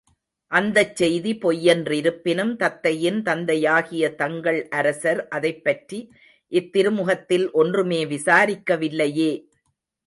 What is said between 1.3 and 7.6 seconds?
பொய் என்றிருப்பினும் தத்தையின் தந்தையாகிய தங்கள் அரசர் அதைப்பற்றி இத்திருமுகத்தில்